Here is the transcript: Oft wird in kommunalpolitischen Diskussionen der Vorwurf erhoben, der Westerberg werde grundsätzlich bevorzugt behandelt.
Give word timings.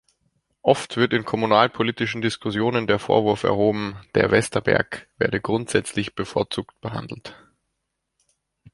Oft 0.63 0.97
wird 0.97 1.13
in 1.13 1.25
kommunalpolitischen 1.25 2.23
Diskussionen 2.23 2.87
der 2.87 2.97
Vorwurf 2.97 3.43
erhoben, 3.43 3.99
der 4.15 4.31
Westerberg 4.31 5.07
werde 5.19 5.39
grundsätzlich 5.39 6.15
bevorzugt 6.15 6.73
behandelt. 6.81 7.35